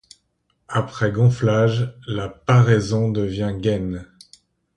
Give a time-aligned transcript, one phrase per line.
[0.67, 4.07] Après gonflage, la paraison devient gaine.